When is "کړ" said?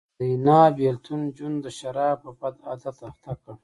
3.41-3.55